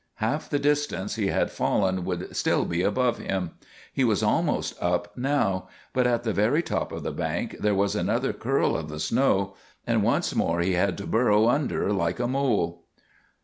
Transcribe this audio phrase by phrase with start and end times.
[0.15, 3.51] Half the distance he had fallen would still be above him.
[3.93, 7.95] He was almost up now; but at the very top of the bank there was
[7.95, 9.53] another curl of the snow,
[9.85, 12.85] and once more he had to burrow under like a mole.